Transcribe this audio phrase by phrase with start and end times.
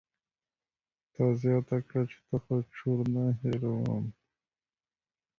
[1.13, 4.05] تا زياته کړه چې ته خو چور نه هېروم.